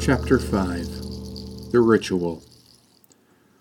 Chapter 0.00 0.40
5 0.40 1.70
The 1.70 1.80
Ritual 1.80 2.42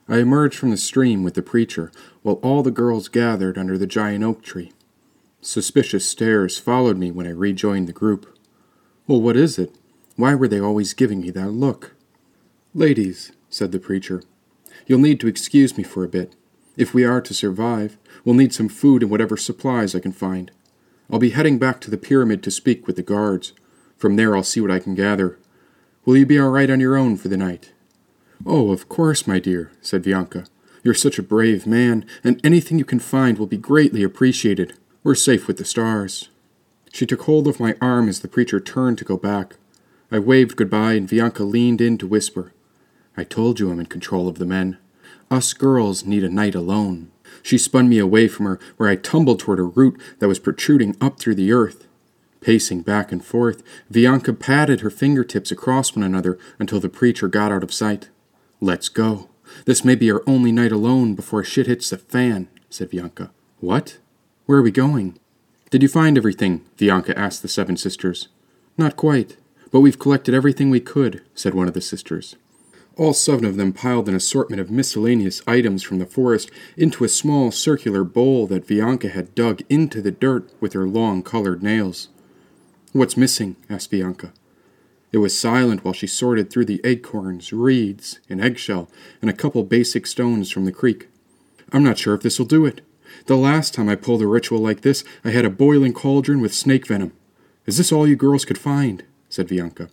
I 0.10 0.18
emerged 0.18 0.58
from 0.58 0.72
the 0.72 0.78
stream 0.78 1.24
with 1.24 1.36
the 1.36 1.44
preacher 1.44 1.92
while 2.24 2.40
all 2.44 2.64
the 2.64 2.72
girls 2.72 3.10
gathered 3.10 3.58
under 3.60 3.78
the 3.78 3.86
giant 3.86 4.24
oak 4.24 4.42
tree. 4.42 4.72
Suspicious 5.40 6.10
stares 6.10 6.58
followed 6.58 6.98
me 6.98 7.12
when 7.12 7.28
I 7.28 7.32
rejoined 7.32 7.88
the 7.88 7.94
group. 7.94 8.36
Well, 9.06 9.22
what 9.22 9.38
is 9.38 9.60
it? 9.60 9.76
Why 10.16 10.34
were 10.34 10.48
they 10.48 10.60
always 10.60 10.94
giving 10.94 11.22
me 11.22 11.30
that 11.30 11.52
look? 11.52 11.96
Ladies, 12.74 13.32
said 13.50 13.72
the 13.72 13.80
preacher, 13.80 14.24
you'll 14.88 15.00
need 15.00 15.20
to 15.20 15.28
excuse 15.28 15.78
me 15.78 15.84
for 15.84 16.04
a 16.04 16.10
bit. 16.10 16.36
If 16.76 16.94
we 16.94 17.04
are 17.04 17.22
to 17.22 17.34
survive, 17.34 17.98
we'll 18.26 18.34
need 18.34 18.54
some 18.54 18.68
food 18.68 19.04
and 19.04 19.12
whatever 19.12 19.38
supplies 19.38 19.94
I 19.94 20.00
can 20.00 20.12
find. 20.12 20.52
I'll 21.12 21.20
be 21.20 21.32
heading 21.32 21.60
back 21.60 21.82
to 21.82 21.92
the 21.92 21.98
pyramid 21.98 22.42
to 22.44 22.52
speak 22.52 22.88
with 22.88 22.96
the 22.96 23.04
guards. 23.04 23.54
From 23.98 24.16
there, 24.16 24.36
I'll 24.36 24.44
see 24.44 24.62
what 24.62 24.72
I 24.72 24.80
can 24.80 24.96
gather. 24.96 25.38
Will 26.06 26.18
you 26.18 26.26
be 26.26 26.40
all 26.40 26.50
right 26.50 26.70
on 26.70 26.80
your 26.80 26.96
own 26.96 27.18
for 27.18 27.28
the 27.28 27.38
night? 27.38 27.74
Oh, 28.46 28.72
of 28.72 28.88
course, 28.88 29.28
my 29.28 29.40
dear, 29.40 29.72
said 29.82 30.04
Bianca. 30.04 30.46
You're 30.84 30.94
such 30.94 31.20
a 31.20 31.24
brave 31.24 31.68
man, 31.68 32.06
and 32.24 32.44
anything 32.44 32.80
you 32.80 32.86
can 32.86 33.00
find 33.00 33.38
will 33.38 33.46
be 33.46 33.58
greatly 33.58 34.04
appreciated. 34.04 34.74
We're 35.04 35.16
safe 35.16 35.48
with 35.48 35.58
the 35.58 35.66
stars. 35.66 36.30
She 36.94 37.06
took 37.06 37.24
hold 37.24 37.48
of 37.48 37.60
my 37.60 37.76
arm 37.82 38.10
as 38.10 38.22
the 38.22 38.28
preacher 38.28 38.60
turned 38.60 38.98
to 38.98 39.06
go 39.06 39.18
back. 39.18 39.58
I 40.12 40.20
waved 40.20 40.56
goodbye, 40.56 40.94
and 40.94 41.08
Bianca 41.08 41.44
leaned 41.44 41.82
in 41.82 41.98
to 42.00 42.08
whisper, 42.08 42.54
I 43.18 43.26
told 43.26 43.60
you 43.60 43.70
I'm 43.70 43.80
in 43.80 43.88
control 43.88 44.28
of 44.30 44.40
the 44.40 44.46
men. 44.46 44.78
Us 45.30 45.54
girls 45.54 46.06
need 46.06 46.24
a 46.24 46.30
night 46.30 46.56
alone. 46.56 47.11
She 47.44 47.58
spun 47.58 47.90
me 47.90 47.98
away 47.98 48.28
from 48.28 48.46
her, 48.46 48.60
where 48.78 48.90
I 48.90 48.96
tumbled 48.96 49.40
toward 49.40 49.60
a 49.60 49.64
root 49.64 50.00
that 50.20 50.28
was 50.28 50.40
protruding 50.40 50.96
up 51.02 51.20
through 51.20 51.36
the 51.36 51.52
earth. 51.52 51.88
Pacing 52.42 52.82
back 52.82 53.12
and 53.12 53.24
forth, 53.24 53.62
Bianca 53.92 54.34
patted 54.34 54.82
her 54.82 54.90
fingertips 54.90 55.52
across 55.52 55.96
one 55.96 56.04
another 56.04 56.40
until 56.58 56.80
the 56.80 56.90
preacher 56.90 57.28
got 57.28 57.52
out 57.52 57.64
of 57.64 57.74
sight. 57.74 58.10
Let's 58.60 58.90
go. 58.90 59.30
This 59.66 59.86
may 59.86 59.96
be 59.96 60.12
our 60.12 60.24
only 60.26 60.52
night 60.52 60.72
alone 60.72 61.14
before 61.14 61.44
shit 61.44 61.68
hits 61.68 61.90
the 61.90 61.98
fan, 61.98 62.48
said 62.70 62.90
Bianca. 62.90 63.32
What? 63.60 64.00
Where 64.46 64.58
are 64.58 64.64
we 64.64 64.72
going? 64.72 65.20
Did 65.70 65.84
you 65.84 65.88
find 65.88 66.18
everything? 66.18 66.66
Bianca 66.78 67.18
asked 67.18 67.42
the 67.44 67.48
seven 67.48 67.78
sisters. 67.78 68.28
Not 68.78 68.96
quite, 68.96 69.38
but 69.72 69.82
we've 69.82 70.00
collected 70.00 70.34
everything 70.34 70.70
we 70.70 70.80
could, 70.80 71.22
said 71.36 71.54
one 71.54 71.68
of 71.68 71.74
the 71.74 71.82
sisters. 71.82 72.36
All 72.98 73.14
seven 73.14 73.46
of 73.46 73.56
them 73.56 73.72
piled 73.72 74.10
an 74.10 74.16
assortment 74.16 74.60
of 74.60 74.70
miscellaneous 74.70 75.42
items 75.48 75.82
from 75.82 76.00
the 76.00 76.06
forest 76.06 76.52
into 76.76 77.04
a 77.04 77.10
small 77.10 77.50
circular 77.52 78.04
bowl 78.04 78.48
that 78.48 78.68
Bianca 78.68 79.10
had 79.10 79.34
dug 79.34 79.62
into 79.70 80.02
the 80.02 80.12
dirt 80.12 80.52
with 80.60 80.74
her 80.74 80.88
long 80.88 81.24
colored 81.24 81.64
nails. 81.64 82.10
What's 82.92 83.16
missing? 83.16 83.56
asked 83.70 83.92
Bianca. 83.92 84.34
It 85.14 85.20
was 85.20 85.38
silent 85.38 85.84
while 85.84 85.94
she 85.94 86.08
sorted 86.08 86.50
through 86.50 86.66
the 86.66 86.82
acorns, 86.84 87.54
reeds, 87.54 88.20
an 88.30 88.42
eggshell, 88.42 88.90
and 89.22 89.30
a 89.30 89.34
couple 89.34 89.64
basic 89.64 90.06
stones 90.06 90.52
from 90.52 90.66
the 90.66 90.72
creek. 90.72 91.08
I'm 91.72 91.84
not 91.84 91.98
sure 91.98 92.14
if 92.14 92.22
this'll 92.22 92.46
do 92.46 92.66
it. 92.66 92.82
The 93.26 93.38
last 93.38 93.74
time 93.74 93.90
I 93.90 93.96
pulled 93.96 94.22
a 94.22 94.28
ritual 94.28 94.60
like 94.60 94.82
this, 94.82 95.04
I 95.24 95.32
had 95.32 95.46
a 95.46 95.50
boiling 95.50 95.94
cauldron 95.94 96.42
with 96.42 96.54
snake 96.54 96.88
venom. 96.88 97.14
Is 97.66 97.78
this 97.78 97.92
all 97.92 98.08
you 98.08 98.16
girls 98.16 98.46
could 98.46 98.58
find? 98.58 99.04
said 99.30 99.48
Bianca. 99.48 99.90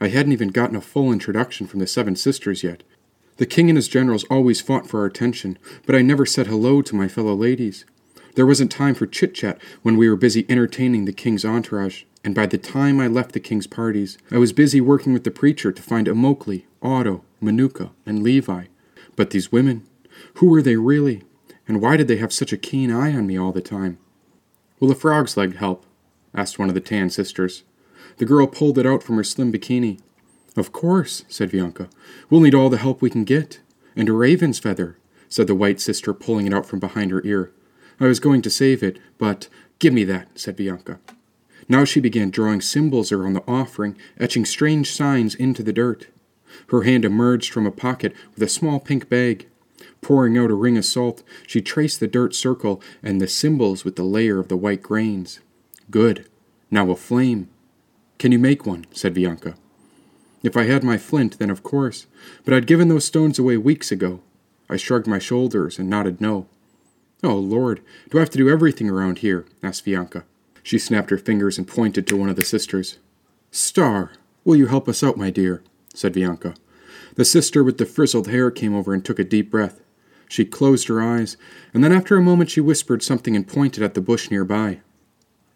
I 0.00 0.08
hadn't 0.08 0.32
even 0.32 0.48
gotten 0.48 0.76
a 0.76 0.80
full 0.80 1.12
introduction 1.12 1.66
from 1.66 1.80
the 1.80 1.86
seven 1.86 2.16
sisters 2.16 2.62
yet. 2.62 2.82
The 3.38 3.46
king 3.46 3.68
and 3.70 3.76
his 3.76 3.88
generals 3.88 4.24
always 4.24 4.60
fought 4.60 4.88
for 4.88 5.00
our 5.00 5.06
attention, 5.06 5.58
but 5.86 5.94
I 5.94 6.02
never 6.02 6.26
said 6.26 6.46
hello 6.46 6.82
to 6.82 6.96
my 6.96 7.08
fellow 7.08 7.34
ladies. 7.34 7.84
There 8.34 8.46
wasn't 8.46 8.70
time 8.70 8.94
for 8.94 9.06
chit 9.06 9.34
chat 9.34 9.60
when 9.82 9.96
we 9.96 10.08
were 10.08 10.16
busy 10.16 10.46
entertaining 10.48 11.04
the 11.04 11.12
king's 11.12 11.44
entourage, 11.44 12.04
and 12.22 12.34
by 12.34 12.46
the 12.46 12.58
time 12.58 13.00
I 13.00 13.06
left 13.06 13.32
the 13.32 13.40
king's 13.40 13.66
parties, 13.66 14.18
I 14.30 14.38
was 14.38 14.52
busy 14.52 14.80
working 14.80 15.12
with 15.12 15.24
the 15.24 15.30
preacher 15.30 15.72
to 15.72 15.82
find 15.82 16.06
Immokalee, 16.06 16.64
Otto, 16.82 17.24
Manuka, 17.40 17.90
and 18.06 18.22
Levi. 18.22 18.66
But 19.16 19.30
these 19.30 19.50
women, 19.50 19.86
who 20.34 20.48
were 20.48 20.62
they 20.62 20.76
really? 20.76 21.22
And 21.66 21.80
why 21.80 21.96
did 21.96 22.08
they 22.08 22.16
have 22.16 22.32
such 22.32 22.52
a 22.52 22.56
keen 22.56 22.92
eye 22.92 23.12
on 23.12 23.26
me 23.26 23.36
all 23.38 23.52
the 23.52 23.60
time? 23.60 23.98
Will 24.80 24.90
a 24.90 24.94
frog's 24.94 25.36
leg 25.36 25.56
help? 25.56 25.84
asked 26.34 26.58
one 26.58 26.68
of 26.68 26.74
the 26.74 26.80
tan 26.80 27.10
sisters. 27.10 27.64
The 28.18 28.24
girl 28.24 28.46
pulled 28.46 28.78
it 28.78 28.86
out 28.86 29.02
from 29.02 29.16
her 29.16 29.24
slim 29.24 29.52
bikini. 29.52 30.00
Of 30.56 30.72
course, 30.72 31.24
said 31.28 31.52
Bianca. 31.52 31.88
We'll 32.28 32.40
need 32.40 32.54
all 32.54 32.68
the 32.68 32.78
help 32.78 33.00
we 33.00 33.10
can 33.10 33.24
get. 33.24 33.60
And 33.96 34.08
a 34.08 34.12
raven's 34.12 34.58
feather, 34.58 34.98
said 35.28 35.46
the 35.46 35.54
white 35.54 35.80
sister, 35.80 36.12
pulling 36.12 36.46
it 36.46 36.54
out 36.54 36.66
from 36.66 36.80
behind 36.80 37.10
her 37.10 37.24
ear. 37.24 37.52
I 38.00 38.06
was 38.06 38.20
going 38.20 38.42
to 38.42 38.50
save 38.50 38.82
it, 38.82 38.98
but 39.18 39.48
give 39.78 39.92
me 39.92 40.04
that, 40.04 40.38
said 40.38 40.56
Bianca. 40.56 40.98
Now 41.68 41.84
she 41.84 42.00
began 42.00 42.30
drawing 42.30 42.60
symbols 42.60 43.12
around 43.12 43.34
the 43.34 43.44
offering, 43.46 43.96
etching 44.18 44.44
strange 44.44 44.90
signs 44.90 45.34
into 45.34 45.62
the 45.62 45.72
dirt. 45.72 46.06
Her 46.68 46.82
hand 46.82 47.04
emerged 47.04 47.52
from 47.52 47.66
a 47.66 47.72
pocket 47.72 48.14
with 48.34 48.42
a 48.42 48.48
small 48.48 48.80
pink 48.80 49.08
bag. 49.08 49.46
Pouring 50.00 50.38
out 50.38 50.50
a 50.50 50.54
ring 50.54 50.78
of 50.78 50.84
salt, 50.84 51.22
she 51.46 51.60
traced 51.60 52.00
the 52.00 52.06
dirt 52.06 52.34
circle 52.34 52.80
and 53.02 53.20
the 53.20 53.28
symbols 53.28 53.84
with 53.84 53.96
the 53.96 54.04
layer 54.04 54.38
of 54.38 54.48
the 54.48 54.56
white 54.56 54.82
grains. 54.82 55.40
Good. 55.90 56.26
Now 56.70 56.90
a 56.90 56.96
flame. 56.96 57.48
Can 58.18 58.32
you 58.32 58.38
make 58.38 58.66
one? 58.66 58.86
said 58.90 59.14
Bianca. 59.14 59.54
If 60.42 60.56
I 60.56 60.64
had 60.64 60.84
my 60.84 60.98
flint, 60.98 61.38
then 61.38 61.50
of 61.50 61.62
course, 61.62 62.06
but 62.44 62.52
I'd 62.54 62.66
given 62.66 62.88
those 62.88 63.04
stones 63.04 63.38
away 63.38 63.56
weeks 63.56 63.90
ago. 63.90 64.20
I 64.68 64.76
shrugged 64.76 65.06
my 65.06 65.18
shoulders 65.18 65.78
and 65.78 65.88
nodded 65.88 66.20
no. 66.20 66.46
Oh, 67.22 67.36
Lord, 67.36 67.80
do 68.10 68.18
I 68.18 68.20
have 68.20 68.30
to 68.30 68.38
do 68.38 68.48
everything 68.48 68.88
around 68.88 69.18
here? 69.18 69.46
asked 69.62 69.84
Bianca. 69.84 70.24
She 70.62 70.78
snapped 70.78 71.10
her 71.10 71.18
fingers 71.18 71.58
and 71.58 71.66
pointed 71.66 72.06
to 72.06 72.16
one 72.16 72.28
of 72.28 72.36
the 72.36 72.44
sisters. 72.44 72.98
Star, 73.50 74.12
will 74.44 74.56
you 74.56 74.66
help 74.66 74.88
us 74.88 75.02
out, 75.02 75.16
my 75.16 75.30
dear? 75.30 75.62
said 75.94 76.12
Bianca. 76.12 76.54
The 77.14 77.24
sister 77.24 77.64
with 77.64 77.78
the 77.78 77.86
frizzled 77.86 78.28
hair 78.28 78.50
came 78.50 78.74
over 78.74 78.94
and 78.94 79.04
took 79.04 79.18
a 79.18 79.24
deep 79.24 79.50
breath. 79.50 79.80
She 80.28 80.44
closed 80.44 80.88
her 80.88 81.00
eyes, 81.00 81.36
and 81.72 81.82
then 81.82 81.92
after 81.92 82.16
a 82.16 82.22
moment 82.22 82.50
she 82.50 82.60
whispered 82.60 83.02
something 83.02 83.34
and 83.34 83.48
pointed 83.48 83.82
at 83.82 83.94
the 83.94 84.00
bush 84.00 84.30
nearby. 84.30 84.80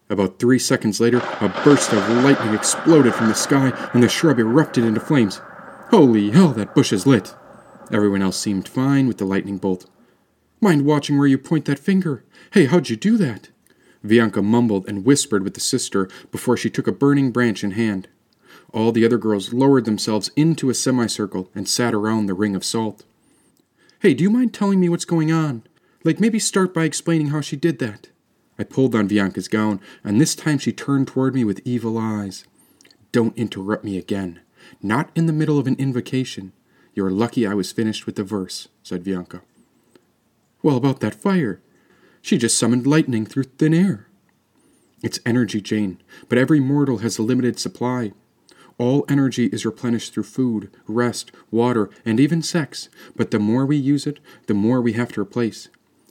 About 0.09 0.39
three 0.39 0.59
seconds 0.59 0.99
later, 0.99 1.19
a 1.39 1.49
burst 1.63 1.93
of 1.93 2.09
lightning 2.23 2.53
exploded 2.53 3.15
from 3.15 3.29
the 3.29 3.35
sky, 3.35 3.71
and 3.93 4.03
the 4.03 4.09
shrub 4.09 4.39
erupted 4.39 4.83
into 4.83 4.99
flames. 4.99 5.41
Holy 5.89 6.31
hell, 6.31 6.49
that 6.49 6.75
bush 6.75 6.91
is 6.91 7.07
lit! 7.07 7.33
Everyone 7.91 8.21
else 8.21 8.37
seemed 8.37 8.67
fine 8.67 9.07
with 9.07 9.17
the 9.17 9.25
lightning 9.25 9.57
bolt. 9.57 9.89
Mind 10.59 10.85
watching 10.85 11.17
where 11.17 11.27
you 11.27 11.37
point 11.37 11.65
that 11.65 11.79
finger? 11.79 12.23
Hey, 12.51 12.65
how'd 12.65 12.89
you 12.89 12.95
do 12.95 13.17
that? 13.17 13.49
Bianca 14.05 14.41
mumbled 14.41 14.87
and 14.87 15.05
whispered 15.05 15.43
with 15.43 15.53
the 15.53 15.59
sister 15.59 16.09
before 16.31 16.57
she 16.57 16.69
took 16.69 16.87
a 16.87 16.91
burning 16.91 17.31
branch 17.31 17.63
in 17.63 17.71
hand. 17.71 18.07
All 18.73 18.91
the 18.91 19.05
other 19.05 19.17
girls 19.17 19.53
lowered 19.53 19.85
themselves 19.85 20.31
into 20.35 20.69
a 20.69 20.73
semicircle 20.73 21.49
and 21.53 21.67
sat 21.67 21.93
around 21.93 22.25
the 22.25 22.33
ring 22.33 22.55
of 22.55 22.65
salt. 22.65 23.03
Hey, 23.99 24.13
do 24.13 24.23
you 24.23 24.29
mind 24.29 24.53
telling 24.53 24.79
me 24.79 24.89
what's 24.89 25.05
going 25.05 25.31
on? 25.31 25.63
Like, 26.03 26.19
maybe 26.19 26.39
start 26.39 26.73
by 26.73 26.83
explaining 26.83 27.27
how 27.27 27.39
she 27.39 27.55
did 27.55 27.79
that. 27.79 28.09
I 28.57 28.63
pulled 28.63 28.95
on 28.95 29.07
Bianca's 29.07 29.47
gown, 29.47 29.79
and 30.03 30.19
this 30.19 30.35
time 30.35 30.57
she 30.57 30.71
turned 30.71 31.07
toward 31.07 31.33
me 31.33 31.43
with 31.43 31.61
evil 31.65 31.97
eyes. 31.97 32.45
Don't 33.11 33.37
interrupt 33.37 33.83
me 33.83 33.97
again. 33.97 34.41
Not 34.81 35.09
in 35.15 35.25
the 35.25 35.33
middle 35.33 35.59
of 35.59 35.67
an 35.67 35.75
invocation. 35.77 36.53
You're 36.93 37.11
lucky 37.11 37.47
I 37.47 37.53
was 37.53 37.71
finished 37.71 38.05
with 38.05 38.15
the 38.15 38.23
verse, 38.23 38.67
said 38.83 39.03
Bianca. 39.03 39.41
Well, 40.61 40.77
about 40.77 40.99
that 40.99 41.15
fire. 41.15 41.61
She 42.21 42.37
just 42.37 42.57
summoned 42.57 42.87
lightning 42.87 43.25
through 43.25 43.43
thin 43.43 43.73
air. 43.73 44.07
It's 45.03 45.19
energy, 45.25 45.59
Jane, 45.59 46.01
but 46.29 46.37
every 46.37 46.61
mortal 46.61 46.99
has 46.99 47.17
a 47.17 47.23
limited 47.23 47.59
supply. 47.59 48.13
All 48.77 49.05
energy 49.09 49.47
is 49.47 49.65
replenished 49.65 50.13
through 50.13 50.23
food, 50.23 50.71
rest, 50.87 51.31
water, 51.51 51.89
and 52.05 52.19
even 52.19 52.41
sex, 52.41 52.89
but 53.15 53.31
the 53.31 53.39
more 53.39 53.65
we 53.65 53.75
use 53.75 54.07
it, 54.07 54.19
the 54.47 54.53
more 54.53 54.81
we 54.81 54.93
have 54.93 55.11
to 55.13 55.21
replace. 55.21 55.67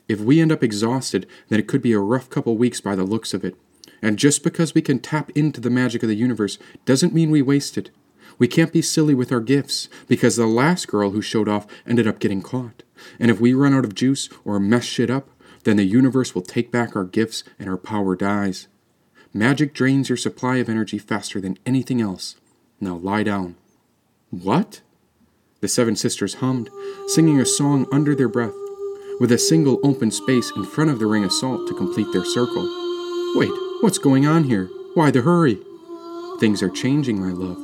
If 0.07 0.19
we 0.19 0.41
end 0.41 0.51
up 0.51 0.63
exhausted, 0.63 1.27
then 1.49 1.59
it 1.59 1.67
could 1.67 1.81
be 1.81 1.93
a 1.93 1.99
rough 1.99 2.29
couple 2.29 2.57
weeks 2.57 2.81
by 2.81 2.95
the 2.95 3.03
looks 3.03 3.33
of 3.33 3.43
it. 3.45 3.55
And 4.01 4.19
just 4.19 4.43
because 4.43 4.73
we 4.73 4.81
can 4.81 4.99
tap 4.99 5.29
into 5.31 5.61
the 5.61 5.69
magic 5.69 6.03
of 6.03 6.09
the 6.09 6.15
universe 6.15 6.57
doesn't 6.85 7.13
mean 7.13 7.31
we 7.31 7.41
waste 7.41 7.77
it. 7.77 7.89
We 8.37 8.47
can't 8.47 8.73
be 8.73 8.81
silly 8.81 9.13
with 9.13 9.31
our 9.31 9.39
gifts, 9.39 9.87
because 10.07 10.35
the 10.35 10.47
last 10.47 10.87
girl 10.87 11.11
who 11.11 11.21
showed 11.21 11.47
off 11.47 11.67
ended 11.87 12.07
up 12.07 12.19
getting 12.19 12.41
caught. 12.41 12.83
And 13.19 13.31
if 13.31 13.39
we 13.39 13.53
run 13.53 13.73
out 13.73 13.85
of 13.85 13.95
juice 13.95 14.27
or 14.43 14.59
mess 14.59 14.83
shit 14.83 15.09
up, 15.09 15.29
then 15.63 15.77
the 15.77 15.85
universe 15.85 16.35
will 16.35 16.41
take 16.41 16.71
back 16.71 16.95
our 16.95 17.05
gifts 17.05 17.43
and 17.57 17.69
our 17.69 17.77
power 17.77 18.15
dies. 18.15 18.67
Magic 19.33 19.73
drains 19.73 20.09
your 20.09 20.17
supply 20.17 20.57
of 20.57 20.67
energy 20.67 20.97
faster 20.97 21.39
than 21.39 21.57
anything 21.65 22.01
else. 22.01 22.35
Now 22.79 22.95
lie 22.95 23.23
down. 23.23 23.55
What? 24.29 24.81
The 25.61 25.67
seven 25.67 25.95
sisters 25.95 26.35
hummed, 26.35 26.69
singing 27.07 27.39
a 27.39 27.45
song 27.45 27.87
under 27.91 28.15
their 28.15 28.27
breath, 28.27 28.53
with 29.19 29.31
a 29.31 29.37
single 29.37 29.79
open 29.83 30.11
space 30.11 30.51
in 30.55 30.65
front 30.65 30.89
of 30.89 30.99
the 30.99 31.05
ring 31.05 31.23
of 31.23 31.31
salt 31.31 31.67
to 31.67 31.73
complete 31.73 32.07
their 32.11 32.25
circle. 32.25 32.63
Wait, 33.35 33.51
what's 33.81 33.97
going 33.97 34.25
on 34.25 34.43
here? 34.43 34.69
Why 34.93 35.11
the 35.11 35.21
hurry? 35.21 35.59
Things 36.39 36.61
are 36.61 36.69
changing, 36.69 37.19
my 37.19 37.31
love, 37.31 37.57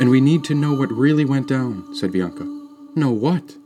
and 0.00 0.10
we 0.10 0.20
need 0.20 0.44
to 0.44 0.54
know 0.54 0.74
what 0.74 0.90
really 0.92 1.24
went 1.24 1.48
down, 1.48 1.94
said 1.94 2.12
Bianca. 2.12 2.44
Know 2.94 3.10
what? 3.10 3.56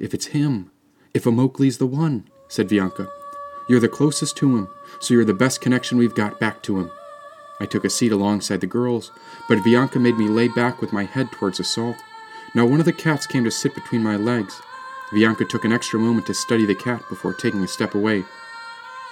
If 0.00 0.14
it's 0.14 0.26
him, 0.26 0.70
if 1.14 1.24
Immokalee 1.24 1.76
the 1.78 1.86
one, 1.86 2.28
said 2.48 2.68
Bianca. 2.68 3.08
You're 3.68 3.80
the 3.80 3.88
closest 3.88 4.36
to 4.38 4.56
him, 4.56 4.68
so 5.00 5.14
you're 5.14 5.24
the 5.24 5.34
best 5.34 5.60
connection 5.60 5.98
we've 5.98 6.14
got 6.14 6.40
back 6.40 6.62
to 6.64 6.80
him. 6.80 6.90
I 7.60 7.66
took 7.66 7.84
a 7.84 7.90
seat 7.90 8.12
alongside 8.12 8.60
the 8.60 8.66
girls, 8.66 9.12
but 9.48 9.62
Bianca 9.62 9.98
made 9.98 10.16
me 10.16 10.26
lay 10.26 10.48
back 10.48 10.80
with 10.80 10.92
my 10.92 11.04
head 11.04 11.30
towards 11.30 11.58
the 11.58 11.64
salt. 11.64 11.96
Now 12.54 12.66
one 12.66 12.80
of 12.80 12.86
the 12.86 12.92
cats 12.92 13.26
came 13.26 13.44
to 13.44 13.50
sit 13.50 13.74
between 13.74 14.02
my 14.02 14.16
legs. 14.16 14.60
Bianca 15.12 15.44
took 15.44 15.64
an 15.64 15.72
extra 15.72 15.98
moment 16.00 16.26
to 16.26 16.34
study 16.34 16.64
the 16.64 16.74
cat 16.74 17.02
before 17.08 17.34
taking 17.34 17.62
a 17.62 17.68
step 17.68 17.94
away. 17.94 18.24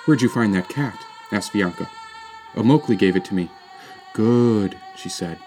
Where'd 0.06 0.22
you 0.22 0.30
find 0.30 0.54
that 0.54 0.68
cat? 0.68 0.98
asked 1.30 1.52
Bianca. 1.52 1.88
Omokli 2.54 2.98
gave 2.98 3.16
it 3.16 3.24
to 3.26 3.34
me. 3.34 3.50
Good, 4.14 4.76
she 4.96 5.08
said. 5.08 5.38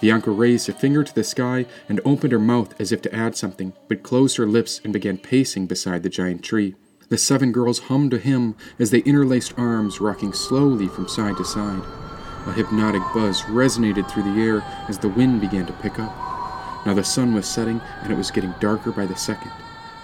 Bianca 0.00 0.30
raised 0.30 0.68
a 0.68 0.72
finger 0.72 1.04
to 1.04 1.14
the 1.14 1.22
sky 1.22 1.66
and 1.88 2.00
opened 2.04 2.32
her 2.32 2.38
mouth 2.40 2.78
as 2.80 2.90
if 2.90 3.00
to 3.02 3.14
add 3.14 3.36
something, 3.36 3.72
but 3.88 4.02
closed 4.02 4.36
her 4.36 4.46
lips 4.46 4.80
and 4.82 4.92
began 4.92 5.16
pacing 5.16 5.66
beside 5.66 6.02
the 6.02 6.08
giant 6.08 6.42
tree. 6.42 6.74
The 7.08 7.16
seven 7.16 7.52
girls 7.52 7.78
hummed 7.78 8.12
a 8.12 8.18
hymn 8.18 8.56
as 8.78 8.90
they 8.90 8.98
interlaced 8.98 9.54
arms, 9.56 10.00
rocking 10.00 10.32
slowly 10.32 10.88
from 10.88 11.08
side 11.08 11.36
to 11.36 11.44
side. 11.44 11.82
A 12.46 12.52
hypnotic 12.52 13.02
buzz 13.14 13.42
resonated 13.42 14.10
through 14.10 14.24
the 14.24 14.42
air 14.42 14.62
as 14.88 14.98
the 14.98 15.08
wind 15.08 15.40
began 15.40 15.66
to 15.66 15.72
pick 15.74 15.98
up. 15.98 16.12
Now 16.84 16.94
the 16.94 17.04
sun 17.04 17.32
was 17.32 17.46
setting 17.46 17.80
and 18.02 18.12
it 18.12 18.16
was 18.16 18.30
getting 18.30 18.54
darker 18.60 18.90
by 18.90 19.06
the 19.06 19.16
second. 19.16 19.52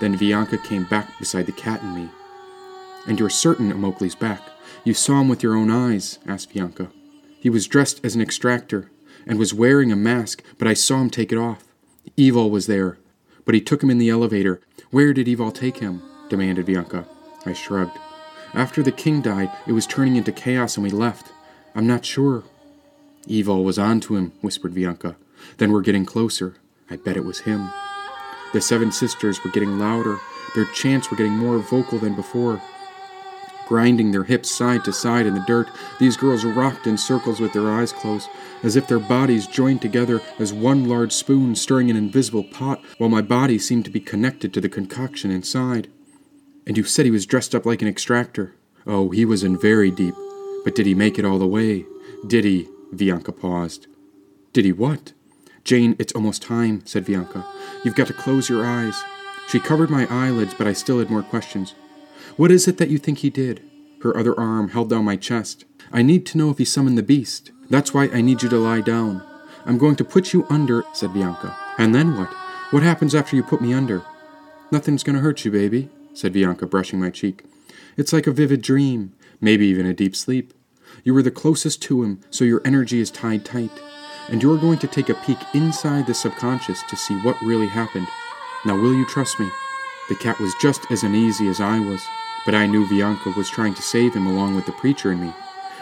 Then 0.01 0.17
Bianca 0.17 0.59
came 0.59 0.85
back 0.85 1.19
beside 1.19 1.47
the 1.47 1.53
cat 1.53 1.83
and 1.83 1.95
me. 1.95 2.09
And 3.07 3.19
you're 3.19 3.31
certain 3.31 3.73
Omokli's 3.73 4.15
back. 4.15 4.43
You 4.85 4.95
saw 4.95 5.21
him 5.21 5.29
with 5.29 5.43
your 5.43 5.55
own 5.55 5.71
eyes, 5.71 6.19
asked 6.27 6.53
Bianca. 6.53 6.91
He 7.39 7.51
was 7.51 7.67
dressed 7.67 8.05
as 8.05 8.15
an 8.15 8.21
extractor 8.21 8.91
and 9.27 9.39
was 9.39 9.55
wearing 9.55 9.93
a 9.93 9.97
mask, 9.97 10.43
but 10.59 10.67
I 10.67 10.75
saw 10.75 11.01
him 11.01 11.11
take 11.11 11.33
it 11.33 11.39
off. 11.39 11.65
Evil 12.17 12.51
was 12.51 12.67
there, 12.67 12.99
but 13.45 13.55
he 13.55 13.61
took 13.61 13.83
him 13.83 13.91
in 13.91 13.99
the 13.99 14.09
elevator. 14.09 14.61
Where 14.91 15.13
did 15.13 15.29
Evil 15.29 15.51
take 15.51 15.79
him? 15.79 16.03
demanded 16.29 16.67
Bianca. 16.67 17.07
I 17.45 17.53
shrugged. 17.53 17.99
After 18.55 18.83
the 18.83 18.93
king 18.93 19.21
died, 19.21 19.51
it 19.67 19.73
was 19.73 19.87
turning 19.87 20.17
into 20.17 20.33
chaos 20.33 20.77
and 20.77 20.85
we 20.85 20.91
left. 20.91 21.33
I'm 21.75 21.87
not 21.87 22.05
sure. 22.05 22.45
Evil 23.27 23.65
was 23.65 23.79
on 23.79 24.01
to 24.01 24.17
him, 24.17 24.33
whispered 24.41 24.75
Bianca. 24.75 25.17
Then 25.59 25.73
we're 25.73 25.83
getting 25.83 26.05
closer. 26.07 26.57
I 26.91 26.97
bet 26.97 27.17
it 27.17 27.25
was 27.25 27.41
him. 27.41 27.71
The 28.53 28.61
seven 28.61 28.91
sisters 28.93 29.43
were 29.43 29.51
getting 29.51 29.79
louder. 29.79 30.19
Their 30.55 30.67
chants 30.67 31.11
were 31.11 31.17
getting 31.17 31.37
more 31.37 31.59
vocal 31.59 31.99
than 31.99 32.15
before. 32.15 32.61
Grinding 33.69 34.11
their 34.11 34.25
hips 34.25 34.51
side 34.51 34.85
to 34.85 34.93
side 34.93 35.27
in 35.27 35.35
the 35.35 35.45
dirt, 35.47 35.69
these 36.01 36.17
girls 36.17 36.45
rocked 36.45 36.89
in 36.89 36.99
circles 36.99 37.39
with 37.39 37.53
their 37.53 37.71
eyes 37.71 37.93
closed, 37.93 38.29
as 38.65 38.75
if 38.75 38.89
their 38.89 38.99
bodies 38.99 39.47
joined 39.47 39.81
together 39.81 40.21
as 40.41 40.53
one 40.53 40.89
large 40.89 41.13
spoon 41.13 41.55
stirring 41.55 41.89
an 41.89 41.97
invisible 41.97 42.43
pot, 42.43 42.83
while 42.99 43.09
my 43.09 43.23
body 43.23 43.61
seemed 43.61 43.85
to 43.85 43.91
be 43.91 44.01
connected 44.01 44.53
to 44.53 44.61
the 44.61 44.69
concoction 44.69 45.31
inside. 45.31 45.89
And 46.67 46.77
you 46.77 46.83
said 46.83 47.05
he 47.05 47.13
was 47.13 47.27
dressed 47.27 47.55
up 47.55 47.65
like 47.65 47.81
an 47.81 47.87
extractor. 47.87 48.57
Oh, 48.87 49.11
he 49.11 49.25
was 49.25 49.45
in 49.45 49.57
very 49.57 49.93
deep. 49.93 50.15
But 50.65 50.75
did 50.75 50.87
he 50.87 50.95
make 50.95 51.17
it 51.17 51.25
all 51.25 51.39
the 51.39 51.47
way? 51.47 51.87
Did 52.27 52.45
he? 52.45 52.69
Bianca 52.95 53.31
paused. 53.31 53.87
Did 54.53 54.65
he 54.65 54.73
what? 54.73 55.13
Jane, 55.65 55.97
it's 55.99 56.13
almost 56.13 56.43
time, 56.43 56.85
said 56.87 57.05
Bianca. 57.05 57.45
You've 57.85 57.95
got 57.95 58.07
to 58.07 58.13
close 58.13 58.49
your 58.49 58.65
eyes. 58.65 58.95
She 59.49 59.61
covered 59.61 59.91
my 59.91 60.07
eyelids, 60.11 60.55
but 60.55 60.67
I 60.67 60.73
still 60.73 60.99
had 60.99 61.11
more 61.11 61.23
questions. 61.23 61.75
What 62.37 62.51
is 62.51 62.67
it 62.69 62.79
that 62.79 62.89
you 62.91 62.99
think 62.99 63.19
he 63.19 63.31
did? 63.31 63.63
Her 64.03 64.17
other 64.17 64.39
arm 64.39 64.71
held 64.71 64.91
down 64.91 65.05
my 65.05 65.17
chest. 65.17 65.65
I 65.93 66.03
need 66.03 66.25
to 66.27 66.39
know 66.39 66.51
if 66.51 66.59
he 66.59 66.65
summoned 66.65 66.97
the 66.97 67.03
beast. 67.03 67.51
That's 67.69 67.93
why 67.93 68.05
I 68.09 68.21
need 68.21 68.43
you 68.43 68.49
to 68.49 68.57
lie 68.57 68.81
down. 68.81 69.23
I'm 69.67 69.79
going 69.79 69.97
to 69.97 70.05
put 70.05 70.33
you 70.33 70.47
under, 70.49 70.85
said 70.93 71.13
Bianca. 71.13 71.57
And 71.79 71.95
then 71.95 72.17
what? 72.17 72.33
What 72.71 72.83
happens 72.83 73.15
after 73.15 73.37
you 73.37 73.43
put 73.43 73.61
me 73.61 73.75
under? 73.75 74.03
Nothing's 74.71 75.03
going 75.03 75.17
to 75.17 75.23
hurt 75.23 75.45
you, 75.45 75.51
baby, 75.51 75.91
said 76.15 76.33
Bianca, 76.33 76.67
brushing 76.67 77.01
my 77.01 77.11
cheek. 77.11 77.45
It's 77.97 78.13
like 78.13 78.27
a 78.27 78.33
vivid 78.33 78.63
dream, 78.63 79.13
maybe 79.41 79.67
even 79.67 79.87
a 79.87 79.93
deep 79.93 80.17
sleep. 80.17 80.55
You 81.05 81.13
were 81.13 81.23
the 81.23 81.31
closest 81.31 81.83
to 81.83 82.03
him, 82.03 82.21
so 82.31 82.45
your 82.45 82.63
energy 82.65 83.01
is 83.01 83.11
tied 83.11 83.45
tight. 83.45 83.73
And 84.29 84.43
you're 84.43 84.59
going 84.59 84.79
to 84.79 84.87
take 84.87 85.09
a 85.09 85.15
peek 85.15 85.39
inside 85.55 86.07
the 86.07 86.15
subconscious 86.15 86.83
to 86.85 86.97
see 86.97 87.15
what 87.21 87.41
really 87.43 87.69
happened. 87.69 88.09
Now, 88.65 88.77
will 88.77 88.95
you 88.95 89.07
trust 89.07 89.41
me? 89.41 89.51
The 90.09 90.17
cat 90.17 90.39
was 90.39 90.55
just 90.61 90.83
as 90.91 91.03
uneasy 91.03 91.49
as 91.49 91.61
I 91.61 91.81
was. 91.81 92.03
But 92.47 92.55
I 92.55 92.67
knew 92.67 92.89
Bianca 92.89 93.31
was 93.37 93.51
trying 93.51 93.75
to 93.75 93.83
save 93.83 94.15
him 94.15 94.27
along 94.27 94.57
with 94.57 94.67
the 94.67 94.73
preacher 94.73 95.11
and 95.11 95.21
me. 95.21 95.33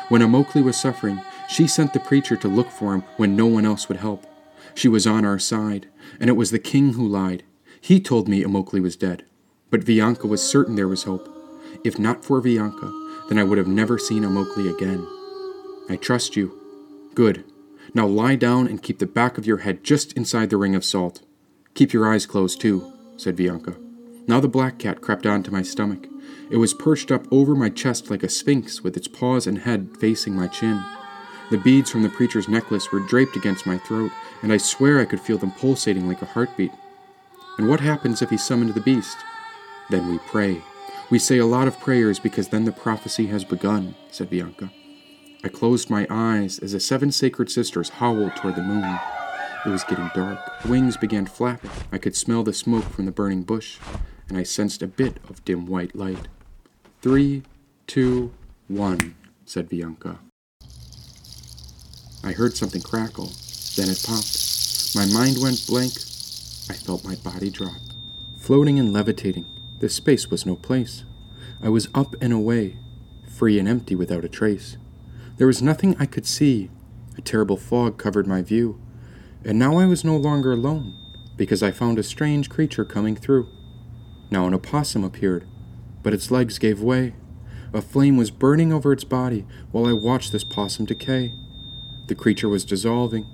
When 0.09 0.23
Amokli 0.23 0.63
was 0.63 0.77
suffering, 0.77 1.23
she 1.49 1.67
sent 1.67 1.93
the 1.93 2.01
preacher 2.01 2.37
to 2.37 2.49
look 2.49 2.71
for 2.71 2.95
him 2.95 3.05
when 3.17 3.37
no 3.37 3.47
one 3.47 3.65
else 3.65 3.89
would 3.89 3.99
help. 3.99 4.27
She 4.75 4.89
was 4.89 5.07
on 5.07 5.25
our 5.25 5.39
side, 5.39 5.89
and 6.19 6.29
it 6.29 6.35
was 6.35 6.51
the 6.51 6.59
king 6.59 6.95
who 6.95 7.07
lied. 7.07 7.45
He 7.81 8.01
told 8.01 8.29
me 8.29 8.43
Amokli 8.43 8.83
was 8.83 8.97
dead, 8.97 9.25
but 9.71 9.85
Bianca 9.85 10.27
was 10.27 10.43
certain 10.43 10.75
there 10.75 10.89
was 10.89 11.05
hope. 11.05 11.29
If 11.85 11.99
not 11.99 12.25
for 12.25 12.41
Bianca, 12.41 12.91
then 13.29 13.39
I 13.39 13.45
would 13.45 13.59
have 13.59 13.69
never 13.69 13.99
seen 13.99 14.25
Amokli 14.25 14.73
again. 14.75 15.07
I 15.89 15.97
trust 15.97 16.37
you. 16.37 16.59
Good. 17.15 17.45
Now 17.95 18.07
lie 18.07 18.37
down 18.37 18.67
and 18.67 18.83
keep 18.83 18.99
the 18.99 19.07
back 19.07 19.39
of 19.39 19.47
your 19.47 19.59
head 19.59 19.83
just 19.83 20.13
inside 20.13 20.51
the 20.51 20.57
ring 20.57 20.75
of 20.75 20.85
salt. 20.85 21.23
Keep 21.75 21.93
your 21.93 22.13
eyes 22.13 22.27
closed, 22.27 22.61
too, 22.61 22.93
said 23.17 23.37
Bianca. 23.37 23.77
Now 24.27 24.41
the 24.41 24.49
black 24.49 24.79
cat 24.79 25.01
crept 25.01 25.27
onto 25.27 25.51
my 25.51 25.63
stomach. 25.63 26.07
It 26.51 26.59
was 26.59 26.75
perched 26.75 27.11
up 27.11 27.27
over 27.33 27.55
my 27.55 27.71
chest 27.71 28.11
like 28.11 28.23
a 28.23 28.29
sphinx, 28.29 28.83
with 28.83 28.97
its 28.97 29.09
paws 29.09 29.47
and 29.47 29.59
head 29.59 29.97
facing 29.99 30.35
my 30.35 30.47
chin. 30.47 30.83
The 31.51 31.57
beads 31.57 31.91
from 31.91 32.03
the 32.03 32.11
preacher's 32.11 32.49
necklace 32.49 32.93
were 32.93 33.01
draped 33.01 33.37
against 33.37 33.67
my 33.67 33.79
throat, 33.79 34.11
and 34.43 34.53
I 34.53 34.59
swear 34.59 35.01
I 35.01 35.07
could 35.07 35.21
feel 35.21 35.39
them 35.39 35.53
pulsating 35.53 36.07
like 36.07 36.21
a 36.21 36.27
heartbeat. 36.27 36.73
And 37.57 37.69
what 37.69 37.81
happens 37.81 38.21
if 38.21 38.29
he 38.29 38.37
summoned 38.37 38.75
the 38.75 38.81
beast? 38.81 39.17
Then 39.89 40.11
we 40.11 40.19
pray. 40.19 40.63
We 41.11 41.19
say 41.19 41.39
a 41.39 41.47
lot 41.47 41.67
of 41.67 41.81
prayers 41.81 42.19
because 42.19 42.49
then 42.49 42.65
the 42.65 42.73
prophecy 42.73 43.29
has 43.29 43.45
begun, 43.45 43.95
said 44.11 44.29
Bianca. 44.29 44.71
I 45.45 45.49
closed 45.49 45.89
my 45.89 46.05
eyes 46.11 46.59
as 46.59 46.73
the 46.73 46.81
seven 46.81 47.13
sacred 47.13 47.49
sisters 47.51 47.91
howled 47.91 48.35
toward 48.35 48.57
the 48.57 48.63
moon. 48.63 48.99
It 49.65 49.69
was 49.69 49.85
getting 49.85 50.11
dark. 50.13 50.65
Wings 50.65 50.97
began 50.97 51.27
flapping. 51.27 51.71
I 51.93 51.99
could 51.99 52.17
smell 52.17 52.43
the 52.43 52.53
smoke 52.53 52.85
from 52.85 53.07
the 53.07 53.13
burning 53.13 53.45
bush, 53.45 53.79
and 54.29 54.37
I 54.37 54.43
sensed 54.43 54.83
a 54.83 54.89
bit 54.89 55.19
of 55.29 55.45
dim 55.45 55.67
white 55.67 55.95
light. 55.95 56.27
Three, 57.03 57.45
two, 57.87 58.33
one, 58.67 59.15
said 59.45 59.69
Bianca. 59.69 60.19
I 62.25 62.33
heard 62.33 62.57
something 62.57 62.83
crackle. 62.83 63.31
Then 63.77 63.89
it 63.89 64.03
popped. 64.05 64.97
My 64.97 65.07
mind 65.07 65.37
went 65.41 65.65
blank. 65.69 65.93
I 66.69 66.75
felt 66.75 67.05
my 67.05 67.15
body 67.15 67.51
drop. 67.51 67.77
Floating 68.39 68.79
and 68.79 68.93
levitating, 68.93 69.47
this 69.79 69.95
space 69.95 70.31
was 70.31 70.45
no 70.45 70.57
place. 70.57 71.05
I 71.63 71.69
was 71.69 71.89
up 71.95 72.17
and 72.21 72.33
away, 72.33 72.77
free 73.29 73.59
and 73.59 73.69
empty 73.69 73.95
without 73.95 74.25
a 74.25 74.29
trace. 74.29 74.77
There 75.39 75.47
was 75.47 75.63
nothing 75.63 75.95
I 76.01 76.07
could 76.07 76.27
see. 76.27 76.69
A 77.17 77.21
terrible 77.21 77.57
fog 77.57 77.97
covered 77.97 78.27
my 78.27 78.43
view. 78.43 78.81
And 79.45 79.57
now 79.57 79.79
I 79.79 79.87
was 79.87 80.05
no 80.05 80.17
longer 80.17 80.53
alone, 80.53 80.95
because 81.37 81.63
I 81.63 81.71
found 81.71 81.97
a 81.97 82.03
strange 82.03 82.51
creature 82.51 82.85
coming 82.85 83.15
through. 83.15 83.49
Now 84.33 84.49
an 84.49 84.55
opossum 84.55 85.05
appeared, 85.05 85.47
but 86.03 86.13
its 86.13 86.33
legs 86.33 86.59
gave 86.59 86.83
way. 86.83 87.15
A 87.73 87.81
flame 87.81 88.17
was 88.17 88.33
burning 88.33 88.73
over 88.73 88.93
its 88.93 89.05
body 89.05 89.47
while 89.71 89.87
I 89.87 89.93
watched 89.93 90.33
this 90.33 90.43
possum 90.43 90.87
decay. 90.87 91.33
The 92.09 92.17
creature 92.17 92.49
was 92.49 92.65
dissolving, 92.65 93.25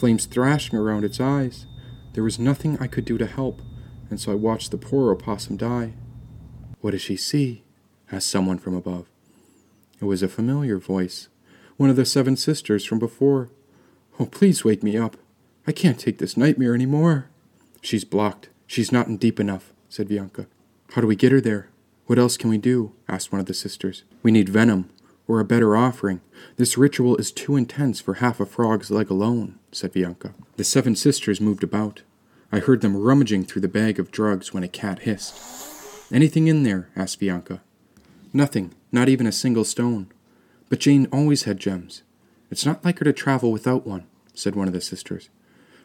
flames 0.00 0.26
thrashing 0.26 0.76
around 0.76 1.04
its 1.04 1.20
eyes. 1.20 1.66
There 2.14 2.24
was 2.24 2.40
nothing 2.40 2.76
I 2.80 2.88
could 2.88 3.04
do 3.04 3.18
to 3.18 3.26
help, 3.26 3.62
and 4.10 4.20
so 4.20 4.32
I 4.32 4.34
watched 4.34 4.72
the 4.72 4.78
poor 4.78 5.12
opossum 5.12 5.56
die. 5.56 5.92
What 6.80 6.90
does 6.90 7.02
she 7.02 7.16
see? 7.16 7.62
asked 8.10 8.28
someone 8.28 8.58
from 8.58 8.74
above. 8.74 9.06
It 10.00 10.06
was 10.06 10.22
a 10.22 10.28
familiar 10.28 10.78
voice, 10.78 11.28
one 11.76 11.90
of 11.90 11.96
the 11.96 12.04
seven 12.04 12.36
sisters 12.36 12.84
from 12.84 12.98
before. 12.98 13.48
Oh, 14.18 14.26
please 14.26 14.64
wake 14.64 14.82
me 14.82 14.96
up. 14.96 15.16
I 15.66 15.72
can't 15.72 15.98
take 15.98 16.18
this 16.18 16.36
nightmare 16.36 16.74
any 16.74 16.86
more. 16.86 17.28
She's 17.80 18.04
blocked. 18.04 18.48
She's 18.66 18.92
not 18.92 19.06
in 19.06 19.16
deep 19.16 19.38
enough, 19.38 19.72
said 19.88 20.08
Bianca. 20.08 20.46
How 20.92 21.00
do 21.00 21.06
we 21.06 21.16
get 21.16 21.32
her 21.32 21.40
there? 21.40 21.68
What 22.06 22.18
else 22.18 22.36
can 22.36 22.50
we 22.50 22.58
do? 22.58 22.92
asked 23.08 23.32
one 23.32 23.40
of 23.40 23.46
the 23.46 23.54
sisters. 23.54 24.02
We 24.22 24.32
need 24.32 24.48
venom, 24.48 24.90
or 25.26 25.40
a 25.40 25.44
better 25.44 25.76
offering. 25.76 26.20
This 26.56 26.76
ritual 26.76 27.16
is 27.16 27.32
too 27.32 27.56
intense 27.56 28.00
for 28.00 28.14
half 28.14 28.40
a 28.40 28.46
frog's 28.46 28.90
leg 28.90 29.10
alone, 29.10 29.58
said 29.70 29.92
Bianca. 29.92 30.34
The 30.56 30.64
seven 30.64 30.96
sisters 30.96 31.40
moved 31.40 31.62
about. 31.62 32.02
I 32.50 32.58
heard 32.58 32.82
them 32.82 32.96
rummaging 32.96 33.44
through 33.44 33.62
the 33.62 33.68
bag 33.68 33.98
of 33.98 34.10
drugs 34.10 34.52
when 34.52 34.62
a 34.62 34.68
cat 34.68 35.00
hissed. 35.00 35.34
Anything 36.12 36.48
in 36.48 36.62
there? 36.62 36.90
asked 36.94 37.20
Bianca. 37.20 37.62
Nothing, 38.32 38.74
not 38.90 39.08
even 39.08 39.26
a 39.26 39.32
single 39.32 39.64
stone. 39.64 40.08
But 40.72 40.80
Jane 40.80 41.06
always 41.12 41.42
had 41.42 41.60
gems. 41.60 42.02
It's 42.50 42.64
not 42.64 42.82
like 42.82 42.98
her 42.98 43.04
to 43.04 43.12
travel 43.12 43.52
without 43.52 43.86
one, 43.86 44.06
said 44.32 44.54
one 44.54 44.68
of 44.68 44.72
the 44.72 44.80
sisters. 44.80 45.28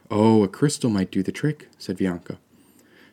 Oh, 0.10 0.44
a 0.44 0.48
crystal 0.48 0.90
might 0.90 1.12
do 1.12 1.22
the 1.22 1.34
trick, 1.34 1.68
said 1.78 1.98
Bianca. 1.98 2.38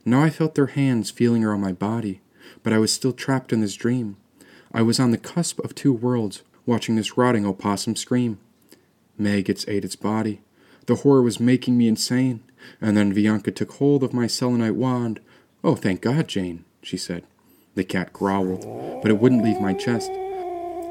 Now 0.04 0.22
I 0.22 0.30
felt 0.30 0.54
their 0.54 0.66
hands 0.68 1.10
feeling 1.10 1.42
around 1.42 1.62
my 1.62 1.72
body, 1.72 2.20
but 2.62 2.72
I 2.72 2.78
was 2.78 2.92
still 2.92 3.12
trapped 3.12 3.52
in 3.52 3.60
this 3.60 3.74
dream. 3.74 4.18
I 4.72 4.82
was 4.82 5.00
on 5.00 5.10
the 5.10 5.18
cusp 5.18 5.58
of 5.64 5.74
two 5.74 5.92
worlds, 5.92 6.44
watching 6.64 6.94
this 6.94 7.18
rotting 7.18 7.44
opossum 7.44 7.96
scream. 7.96 8.38
Maggots 9.18 9.64
ate 9.66 9.84
its 9.84 9.96
body. 9.96 10.42
The 10.86 10.94
horror 10.94 11.22
was 11.22 11.40
making 11.40 11.76
me 11.76 11.88
insane. 11.88 12.44
And 12.80 12.96
then 12.96 13.12
Bianca 13.12 13.50
took 13.50 13.72
hold 13.72 14.04
of 14.04 14.14
my 14.14 14.28
selenite 14.28 14.76
wand. 14.76 15.18
Oh, 15.64 15.74
thank 15.74 16.02
God, 16.02 16.28
Jane, 16.28 16.64
she 16.82 16.96
said. 16.96 17.24
The 17.74 17.82
cat 17.82 18.12
growled, 18.12 18.62
but 19.02 19.10
it 19.10 19.18
wouldn't 19.18 19.42
leave 19.42 19.60
my 19.60 19.72
chest. 19.72 20.12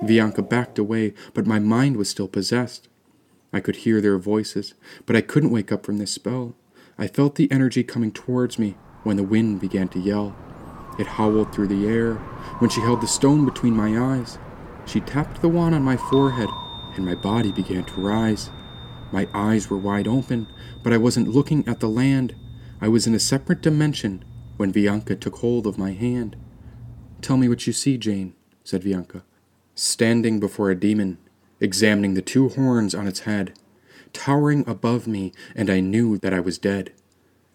Bianca 0.08 0.42
backed 0.42 0.80
away, 0.80 1.14
but 1.34 1.48
my 1.48 1.60
mind 1.60 1.98
was 1.98 2.10
still 2.10 2.28
possessed. 2.28 2.88
I 3.52 3.60
could 3.60 3.78
hear 3.78 4.02
their 4.02 4.18
voices, 4.18 4.74
but 5.06 5.16
I 5.16 5.22
couldn't 5.22 5.52
wake 5.52 5.72
up 5.72 5.86
from 5.86 5.98
this 5.98 6.12
spell. 6.12 6.56
I 6.98 7.08
felt 7.08 7.36
the 7.36 7.52
energy 7.52 7.84
coming 7.84 8.12
towards 8.12 8.58
me 8.58 8.76
when 9.04 9.18
the 9.18 9.24
wind 9.24 9.62
began 9.62 9.88
to 9.90 10.00
yell. 10.00 10.36
It 11.00 11.08
howled 11.08 11.54
through 11.54 11.68
the 11.68 11.88
air 11.88 12.16
when 12.60 12.70
she 12.70 12.82
held 12.82 13.02
the 13.02 13.08
stone 13.08 13.46
between 13.46 13.76
my 13.76 14.18
eyes. 14.18 14.38
She 14.86 15.00
tapped 15.00 15.42
the 15.42 15.50
wand 15.50 15.76
on 15.76 15.84
my 15.84 15.98
forehead, 15.98 16.50
and 16.96 17.06
my 17.06 17.16
body 17.16 17.52
began 17.52 17.84
to 17.86 18.02
rise. 18.02 18.52
My 19.12 19.28
eyes 19.34 19.70
were 19.70 19.78
wide 19.78 20.08
open, 20.08 20.48
but 20.84 20.94
I 20.94 20.98
wasn't 20.98 21.28
looking 21.30 21.68
at 21.68 21.80
the 21.80 21.90
land. 21.90 22.36
I 22.82 22.88
was 22.88 23.08
in 23.08 23.16
a 23.16 23.20
separate 23.20 23.62
dimension 23.62 24.26
when 24.58 24.72
Bianca 24.72 25.16
took 25.16 25.38
hold 25.38 25.66
of 25.66 25.78
my 25.78 25.94
hand. 25.94 26.36
Tell 27.22 27.38
me 27.38 27.48
what 27.48 27.66
you 27.66 27.74
see, 27.74 27.98
Jane, 27.98 28.34
said 28.64 28.84
Bianca. 28.84 29.24
Standing 29.76 30.40
before 30.40 30.70
a 30.70 30.80
demon, 30.80 31.18
examining 31.60 32.14
the 32.14 32.22
two 32.22 32.50
horns 32.50 32.94
on 32.94 33.08
its 33.08 33.22
head, 33.22 33.54
towering 34.14 34.64
above 34.68 35.08
me, 35.08 35.32
and 35.56 35.68
I 35.68 35.80
knew 35.80 36.20
that 36.20 36.34
I 36.34 36.40
was 36.40 36.60
dead. 36.60 36.92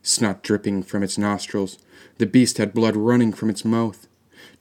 Snot 0.03 0.43
dripping 0.43 0.83
from 0.83 1.05
its 1.05 1.17
nostrils, 1.17 1.79
the 2.19 2.27
beast 2.27 2.59
had 2.59 2.75
blood 2.75 2.97
running 2.97 3.33
from 3.33 3.51
its 3.51 3.65
mouth, 3.65 4.09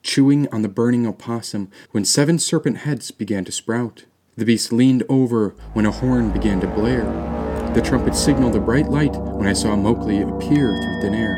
chewing 0.03 0.47
on 0.49 0.61
the 0.61 0.69
burning 0.69 1.07
opossum 1.07 1.71
when 1.91 2.05
seven 2.05 2.37
serpent 2.37 2.77
heads 2.79 3.09
began 3.09 3.43
to 3.45 3.51
sprout. 3.51 4.05
The 4.35 4.45
beast 4.45 4.71
leaned 4.71 5.01
over 5.09 5.55
when 5.73 5.87
a 5.87 5.91
horn 5.91 6.31
began 6.31 6.61
to 6.61 6.67
blare. 6.67 7.05
The 7.73 7.81
trumpet 7.81 8.15
signaled 8.15 8.55
a 8.55 8.59
bright 8.59 8.89
light 8.89 9.15
when 9.15 9.47
I 9.47 9.53
saw 9.53 9.75
Mowgli 9.75 10.21
appear 10.21 10.77
through 10.77 11.01
thin 11.01 11.15
air. 11.15 11.37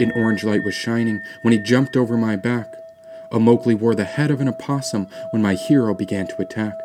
An 0.00 0.10
orange 0.16 0.42
light 0.42 0.64
was 0.64 0.74
shining 0.74 1.20
when 1.42 1.52
he 1.52 1.58
jumped 1.58 1.96
over 1.96 2.16
my 2.16 2.34
back. 2.34 2.66
A 3.32 3.40
Mowgli 3.40 3.74
wore 3.74 3.94
the 3.94 4.04
head 4.04 4.30
of 4.30 4.42
an 4.42 4.48
opossum 4.48 5.08
when 5.30 5.40
my 5.40 5.54
hero 5.54 5.94
began 5.94 6.26
to 6.26 6.42
attack. 6.42 6.78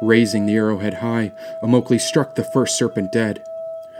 Raising 0.00 0.46
the 0.46 0.56
arrowhead 0.56 0.94
high, 0.94 1.32
a 1.62 1.66
Mowgli 1.66 1.98
struck 1.98 2.34
the 2.34 2.42
first 2.42 2.78
serpent 2.78 3.12
dead. 3.12 3.44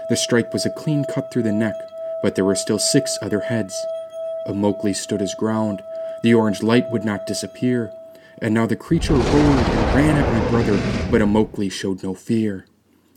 The 0.08 0.16
strike 0.16 0.54
was 0.54 0.64
a 0.64 0.70
clean 0.70 1.04
cut 1.04 1.30
through 1.30 1.42
the 1.42 1.52
neck, 1.52 1.74
but 2.22 2.36
there 2.36 2.44
were 2.46 2.54
still 2.54 2.78
six 2.78 3.18
other 3.20 3.40
heads. 3.40 3.74
A 4.46 4.54
Mowgli 4.54 4.94
stood 4.94 5.20
his 5.20 5.34
ground. 5.34 5.82
The 6.22 6.32
orange 6.32 6.62
light 6.62 6.90
would 6.90 7.04
not 7.04 7.26
disappear, 7.26 7.92
and 8.40 8.54
now 8.54 8.64
the 8.64 8.76
creature 8.76 9.12
roared 9.12 9.26
and 9.34 9.94
ran 9.94 10.16
at 10.16 10.32
my 10.32 10.50
brother, 10.50 10.80
but 11.10 11.20
a 11.20 11.26
Mowgli 11.26 11.68
showed 11.68 12.02
no 12.02 12.14
fear. 12.14 12.64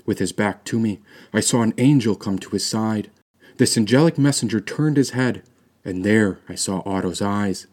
With 0.05 0.19
his 0.19 0.33
back 0.33 0.65
to 0.65 0.77
me, 0.77 0.99
I 1.33 1.39
saw 1.39 1.61
an 1.61 1.73
angel 1.77 2.15
come 2.15 2.37
to 2.39 2.49
his 2.49 2.65
side. 2.65 3.11
This 3.55 3.77
angelic 3.77 4.17
messenger 4.17 4.59
turned 4.59 4.97
his 4.97 5.11
head, 5.11 5.43
and 5.85 6.03
there 6.03 6.39
I 6.49 6.55
saw 6.55 6.81
Otto's 6.85 7.21
eyes. 7.21 7.65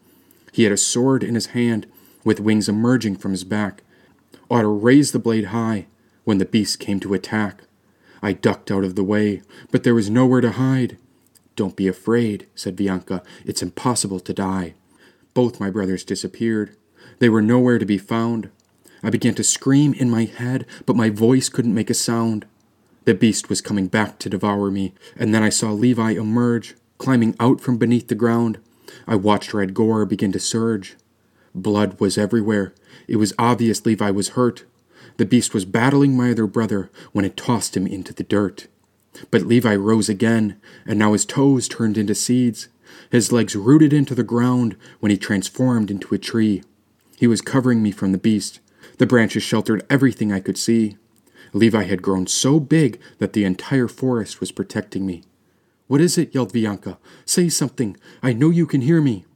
He 0.55 0.63
had 0.63 0.73
a 0.73 0.77
sword 0.77 1.25
in 1.25 1.35
his 1.35 1.47
hand, 1.47 1.89
with 2.23 2.39
wings 2.39 2.69
emerging 2.69 3.17
from 3.17 3.33
his 3.33 3.43
back. 3.43 3.83
Otto 4.49 4.73
raised 4.73 5.13
the 5.13 5.19
blade 5.19 5.47
high 5.47 5.87
when 6.23 6.39
the 6.39 6.45
beast 6.45 6.79
came 6.79 7.01
to 7.01 7.13
attack. 7.13 7.65
I 8.23 8.35
ducked 8.35 8.71
out 8.71 8.85
of 8.85 8.95
the 8.95 9.03
way, 9.03 9.43
but 9.73 9.83
there 9.83 9.97
was 9.97 10.09
nowhere 10.09 10.41
to 10.41 10.53
hide. 10.53 10.97
Don't 11.57 11.75
be 11.75 11.89
afraid, 11.89 12.47
said 12.55 12.77
Bianca. 12.77 13.25
It's 13.45 13.63
impossible 13.63 14.21
to 14.21 14.33
die. 14.33 14.75
Both 15.35 15.59
my 15.59 15.71
brothers 15.71 16.05
disappeared. 16.05 16.77
They 17.19 17.29
were 17.29 17.43
nowhere 17.43 17.81
to 17.81 17.85
be 17.85 17.99
found. 17.99 18.49
I 19.03 19.11
began 19.11 19.35
to 19.35 19.43
scream 19.43 19.93
in 19.93 20.09
my 20.09 20.25
head, 20.25 20.67
but 20.87 20.95
my 20.95 21.11
voice 21.11 21.49
couldn't 21.49 21.75
make 21.75 21.91
a 21.91 21.95
sound. 21.95 22.47
The 23.07 23.15
beast 23.15 23.49
was 23.49 23.61
coming 23.61 23.89
back 23.89 24.21
to 24.21 24.31
devour 24.31 24.71
me, 24.71 24.95
and 25.17 25.35
then 25.35 25.43
I 25.43 25.49
saw 25.49 25.73
Levi 25.73 26.13
emerge, 26.13 26.77
climbing 26.99 27.35
out 27.41 27.61
from 27.61 27.77
beneath 27.77 28.07
the 28.07 28.15
ground. 28.15 28.61
I 29.07 29.17
watched 29.17 29.55
red 29.55 29.75
gore 29.75 30.07
begin 30.07 30.33
to 30.33 30.41
surge. 30.41 30.97
Blood 31.55 32.01
was 32.01 32.19
everywhere. 32.19 32.75
It 33.07 33.17
was 33.17 33.33
obvious 33.39 33.85
Levi 33.85 34.11
was 34.11 34.31
hurt. 34.31 34.65
The 35.17 35.27
beast 35.27 35.55
was 35.55 35.65
battling 35.65 36.17
my 36.17 36.31
other 36.31 36.47
brother 36.47 36.91
when 37.13 37.25
it 37.25 37.37
tossed 37.37 37.77
him 37.77 37.87
into 37.87 38.13
the 38.13 38.25
dirt. 38.25 38.67
But 39.31 39.43
Levi 39.43 39.77
rose 39.77 40.09
again, 40.09 40.61
and 40.87 40.99
now 40.99 41.13
his 41.13 41.25
toes 41.25 41.69
turned 41.69 41.97
into 41.97 42.15
seeds. 42.15 42.69
His 43.11 43.31
legs 43.31 43.55
rooted 43.55 43.93
into 43.93 44.15
the 44.15 44.25
ground 44.25 44.77
when 45.01 45.11
he 45.11 45.17
transformed 45.17 45.91
into 45.91 46.15
a 46.15 46.19
tree. 46.19 46.63
He 47.17 47.27
was 47.27 47.41
covering 47.41 47.83
me 47.83 47.93
from 47.93 48.13
the 48.13 48.19
beast. 48.19 48.61
The 48.99 49.07
branches 49.07 49.43
sheltered 49.43 49.87
everything 49.89 50.33
I 50.33 50.41
could 50.41 50.59
see. 50.59 50.97
Levi 51.53 51.85
had 51.85 52.03
grown 52.03 52.27
so 52.27 52.59
big 52.59 53.01
that 53.19 53.33
the 53.33 53.45
entire 53.45 53.87
forest 53.87 54.41
was 54.41 54.51
protecting 54.51 55.07
me. 55.07 55.23
What 55.95 56.01
is 56.01 56.19
it? 56.19 56.35
yelled 56.35 56.53
Bianca. 56.53 56.99
Say 57.25 57.49
something. 57.49 57.97
I 58.21 58.33
know 58.33 58.51
you 58.51 58.67
can 58.67 58.81
hear 58.81 59.01
me. 59.01 59.27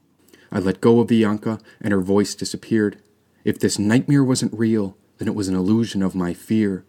I 0.50 0.58
let 0.58 0.80
go 0.80 0.98
of 0.98 1.06
Bianca, 1.06 1.60
and 1.80 1.92
her 1.92 2.00
voice 2.00 2.34
disappeared. 2.34 3.00
If 3.44 3.60
this 3.60 3.78
nightmare 3.78 4.24
wasn't 4.24 4.58
real, 4.58 4.96
then 5.18 5.28
it 5.28 5.36
was 5.36 5.46
an 5.46 5.54
illusion 5.54 6.02
of 6.02 6.16
my 6.16 6.34
fear. 6.34 6.84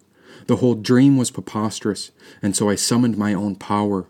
The 0.47 0.55
whole 0.55 0.73
dream 0.73 1.17
was 1.17 1.29
preposterous, 1.29 2.09
and 2.41 2.55
so 2.55 2.67
I 2.67 2.73
summoned 2.73 3.15
my 3.15 3.35
own 3.35 3.57
power. 3.57 4.07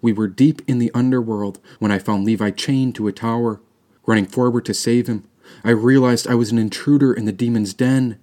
We 0.00 0.12
were 0.12 0.28
deep 0.28 0.62
in 0.68 0.78
the 0.78 0.92
underworld 0.94 1.58
when 1.80 1.90
I 1.90 1.98
found 1.98 2.24
Levi 2.24 2.52
chained 2.52 2.94
to 2.94 3.08
a 3.08 3.12
tower. 3.12 3.60
Running 4.06 4.26
forward 4.26 4.64
to 4.66 4.74
save 4.74 5.08
him, 5.08 5.24
I 5.64 5.70
realized 5.70 6.28
I 6.28 6.36
was 6.36 6.52
an 6.52 6.58
intruder 6.58 7.12
in 7.12 7.24
the 7.24 7.32
demon's 7.32 7.74
den. 7.74 8.16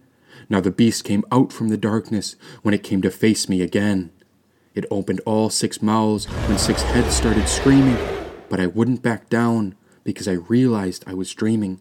Now 0.47 0.61
the 0.61 0.71
beast 0.71 1.03
came 1.03 1.25
out 1.33 1.51
from 1.51 1.67
the 1.67 1.75
darkness 1.75 2.37
when 2.61 2.73
it 2.73 2.81
came 2.81 3.01
to 3.01 3.11
face 3.11 3.49
me 3.49 3.61
again. 3.61 4.11
It 4.77 4.85
opened 4.91 5.21
all 5.25 5.49
six 5.49 5.81
mouths 5.81 6.25
when 6.47 6.59
six 6.59 6.83
heads 6.83 7.15
started 7.15 7.49
screaming, 7.49 7.97
but 8.47 8.59
I 8.59 8.67
wouldn't 8.67 9.01
back 9.01 9.27
down 9.27 9.73
because 10.03 10.27
I 10.27 10.33
realized 10.33 11.03
I 11.07 11.15
was 11.15 11.33
dreaming. 11.33 11.79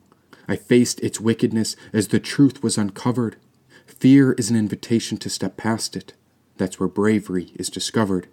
I 0.49 0.57
faced 0.57 1.01
its 1.01 1.21
wickedness 1.21 1.77
as 1.93 2.09
the 2.09 2.19
truth 2.19 2.63
was 2.63 2.79
uncovered. 2.79 3.37
Fear 3.85 4.33
is 4.39 4.49
an 4.49 4.57
invitation 4.57 5.19
to 5.19 5.29
step 5.29 5.59
past 5.59 5.95
it. 5.95 6.15
That's 6.57 6.81
where 6.81 6.89
bravery 6.89 7.53
is 7.57 7.69
discovered. 7.69 8.29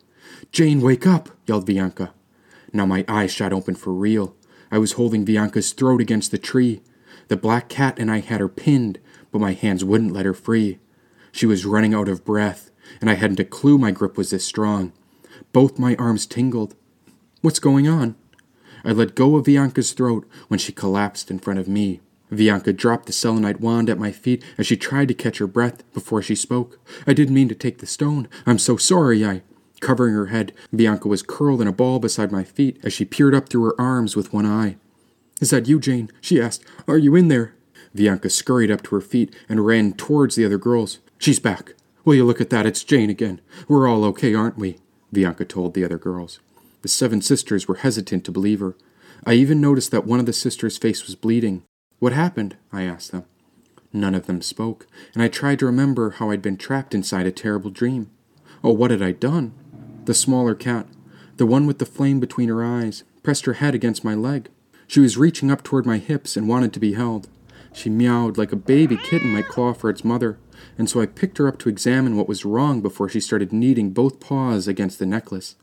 Jane, 0.53 0.79
wake 0.79 1.05
up! 1.05 1.31
yelled 1.45 1.65
Bianca. 1.65 2.13
Now 2.71 2.85
my 2.85 3.03
eyes 3.09 3.33
shot 3.33 3.51
open 3.51 3.75
for 3.75 3.91
real. 3.91 4.33
I 4.71 4.77
was 4.77 4.93
holding 4.93 5.25
Bianca's 5.25 5.73
throat 5.73 5.99
against 5.99 6.31
the 6.31 6.37
tree. 6.37 6.81
The 7.27 7.35
black 7.35 7.67
cat 7.67 7.99
and 7.99 8.09
I 8.09 8.21
had 8.21 8.39
her 8.39 8.47
pinned, 8.47 8.99
but 9.29 9.41
my 9.41 9.51
hands 9.51 9.83
wouldn't 9.83 10.13
let 10.13 10.25
her 10.25 10.33
free. 10.33 10.79
She 11.33 11.45
was 11.45 11.65
running 11.65 11.93
out 11.93 12.07
of 12.07 12.23
breath, 12.23 12.71
and 13.01 13.09
I 13.09 13.15
hadn't 13.15 13.39
a 13.39 13.45
clue 13.45 13.77
my 13.77 13.91
grip 13.91 14.17
was 14.17 14.29
this 14.29 14.45
strong. 14.45 14.93
Both 15.51 15.79
my 15.79 15.95
arms 15.95 16.25
tingled. 16.25 16.75
What's 17.41 17.59
going 17.59 17.87
on? 17.87 18.15
I 18.85 18.91
let 18.91 19.15
go 19.15 19.35
of 19.35 19.45
Bianca's 19.45 19.93
throat 19.93 20.27
when 20.47 20.59
she 20.59 20.71
collapsed 20.71 21.31
in 21.31 21.39
front 21.39 21.59
of 21.59 21.67
me. 21.67 22.01
Bianca 22.33 22.73
dropped 22.73 23.05
the 23.05 23.13
selenite 23.13 23.61
wand 23.61 23.89
at 23.89 23.99
my 23.99 24.11
feet 24.11 24.43
as 24.57 24.65
she 24.65 24.75
tried 24.75 25.07
to 25.07 25.13
catch 25.13 25.37
her 25.37 25.47
breath 25.47 25.89
before 25.93 26.21
she 26.21 26.35
spoke. 26.35 26.79
I 27.05 27.13
didn't 27.13 27.35
mean 27.35 27.49
to 27.49 27.55
take 27.55 27.77
the 27.77 27.85
stone. 27.85 28.27
I'm 28.45 28.59
so 28.59 28.77
sorry, 28.77 29.25
I. 29.25 29.43
Covering 29.79 30.13
her 30.13 30.27
head, 30.27 30.53
Bianca 30.75 31.07
was 31.07 31.21
curled 31.21 31.61
in 31.61 31.67
a 31.67 31.73
ball 31.73 31.99
beside 31.99 32.31
my 32.31 32.43
feet 32.43 32.79
as 32.83 32.93
she 32.93 33.05
peered 33.05 33.35
up 33.35 33.49
through 33.49 33.65
her 33.65 33.81
arms 33.81 34.15
with 34.15 34.33
one 34.33 34.45
eye. 34.45 34.77
Is 35.41 35.49
that 35.49 35.67
you, 35.67 35.79
Jane? 35.79 36.09
she 36.21 36.41
asked. 36.41 36.63
Are 36.87 36.97
you 36.97 37.15
in 37.15 37.27
there? 37.27 37.53
Bianca 37.93 38.29
scurried 38.29 38.71
up 38.71 38.81
to 38.83 38.95
her 38.95 39.01
feet 39.01 39.35
and 39.49 39.65
ran 39.65 39.93
towards 39.93 40.35
the 40.35 40.45
other 40.45 40.57
girls. 40.57 40.99
She's 41.17 41.39
back. 41.39 41.73
Will 42.05 42.15
you 42.15 42.25
look 42.25 42.41
at 42.41 42.49
that? 42.49 42.65
It's 42.65 42.83
Jane 42.83 43.09
again. 43.09 43.39
We're 43.67 43.87
all 43.87 44.03
okay, 44.05 44.33
aren't 44.33 44.57
we? 44.57 44.77
Bianca 45.13 45.45
told 45.45 45.73
the 45.73 45.85
other 45.85 45.97
girls. 45.97 46.39
The 46.81 46.89
seven 46.89 47.21
sisters 47.21 47.67
were 47.67 47.75
hesitant 47.75 48.25
to 48.25 48.31
believe 48.31 48.59
her. 48.59 48.75
I 49.25 49.33
even 49.33 49.61
noticed 49.61 49.91
that 49.91 50.05
one 50.05 50.19
of 50.19 50.25
the 50.25 50.33
sisters' 50.33 50.77
face 50.77 51.05
was 51.05 51.15
bleeding. 51.15 51.63
What 51.99 52.11
happened? 52.11 52.57
I 52.73 52.83
asked 52.83 53.13
them. 53.13 53.23
None 53.93 54.15
of 54.15 54.25
them 54.25 54.41
spoke, 54.41 54.85
and 55.13 55.23
I 55.23 55.29
tried 55.29 55.59
to 55.59 55.65
remember 55.65 56.11
how 56.11 56.29
I'd 56.31 56.41
been 56.41 56.57
trapped 56.57 56.93
inside 56.93 57.25
a 57.25 57.31
terrible 57.31 57.69
dream. 57.69 58.09
Oh, 58.63 58.73
what 58.73 58.91
had 58.91 59.01
I 59.01 59.11
done? 59.11 59.53
The 60.03 60.13
smaller 60.13 60.55
cat, 60.55 60.87
the 61.37 61.45
one 61.45 61.65
with 61.65 61.79
the 61.79 61.85
flame 61.85 62.19
between 62.19 62.49
her 62.49 62.65
eyes, 62.65 63.03
pressed 63.21 63.45
her 63.45 63.53
head 63.53 63.75
against 63.75 64.03
my 64.03 64.15
leg. 64.15 64.49
She 64.87 64.99
was 64.99 65.17
reaching 65.17 65.49
up 65.49 65.63
toward 65.63 65.85
my 65.85 65.99
hips 65.99 66.35
and 66.35 66.49
wanted 66.49 66.73
to 66.73 66.79
be 66.79 66.93
held. 66.93 67.29
She 67.71 67.89
meowed 67.89 68.37
like 68.37 68.51
a 68.51 68.57
baby 68.57 68.97
kitten 68.97 69.29
might 69.29 69.47
claw 69.47 69.73
for 69.73 69.89
its 69.89 70.03
mother, 70.03 70.37
and 70.77 70.89
so 70.89 71.01
I 71.01 71.05
picked 71.05 71.37
her 71.37 71.47
up 71.47 71.59
to 71.59 71.69
examine 71.69 72.15
what 72.15 72.27
was 72.27 72.45
wrong 72.45 72.81
before 72.81 73.09
she 73.09 73.19
started 73.19 73.53
kneading 73.53 73.91
both 73.91 74.19
paws 74.19 74.67
against 74.67 74.99
the 74.99 75.05
necklace. 75.05 75.55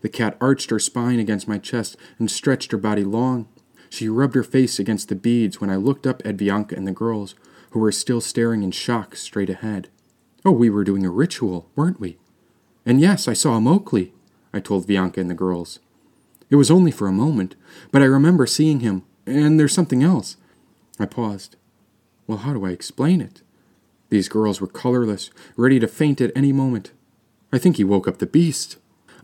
The 0.00 0.08
cat 0.08 0.36
arched 0.40 0.70
her 0.70 0.78
spine 0.78 1.18
against 1.18 1.48
my 1.48 1.58
chest 1.58 1.96
and 2.18 2.30
stretched 2.30 2.72
her 2.72 2.78
body 2.78 3.04
long. 3.04 3.48
She 3.88 4.08
rubbed 4.08 4.34
her 4.34 4.42
face 4.42 4.78
against 4.78 5.08
the 5.08 5.14
beads 5.14 5.60
when 5.60 5.70
I 5.70 5.76
looked 5.76 6.06
up 6.06 6.22
at 6.24 6.36
Bianca 6.36 6.74
and 6.74 6.86
the 6.86 6.92
girls, 6.92 7.34
who 7.70 7.80
were 7.80 7.92
still 7.92 8.20
staring 8.20 8.62
in 8.62 8.70
shock 8.70 9.16
straight 9.16 9.50
ahead. 9.50 9.88
Oh, 10.44 10.50
we 10.50 10.70
were 10.70 10.84
doing 10.84 11.06
a 11.06 11.10
ritual, 11.10 11.70
weren't 11.76 12.00
we? 12.00 12.18
And 12.84 13.00
yes, 13.00 13.28
I 13.28 13.32
saw 13.32 13.54
a 13.54 13.60
Mowgli, 13.60 14.12
I 14.52 14.60
told 14.60 14.86
Bianca 14.86 15.20
and 15.20 15.30
the 15.30 15.34
girls. 15.34 15.78
It 16.50 16.56
was 16.56 16.70
only 16.70 16.90
for 16.90 17.06
a 17.06 17.12
moment, 17.12 17.54
but 17.90 18.02
I 18.02 18.06
remember 18.06 18.46
seeing 18.46 18.80
him, 18.80 19.04
and 19.24 19.58
there's 19.58 19.72
something 19.72 20.02
else. 20.02 20.36
I 20.98 21.06
paused. 21.06 21.56
Well, 22.26 22.38
how 22.38 22.52
do 22.52 22.66
I 22.66 22.70
explain 22.70 23.20
it? 23.20 23.42
These 24.12 24.28
girls 24.28 24.60
were 24.60 24.66
colorless, 24.66 25.30
ready 25.56 25.80
to 25.80 25.88
faint 25.88 26.20
at 26.20 26.32
any 26.36 26.52
moment. 26.52 26.92
I 27.50 27.56
think 27.56 27.78
he 27.78 27.82
woke 27.82 28.06
up 28.06 28.18
the 28.18 28.26
beast. 28.26 28.76